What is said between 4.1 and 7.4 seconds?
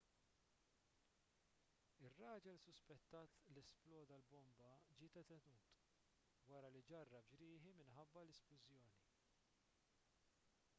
l-bomba ġie detenut wara li ġarrab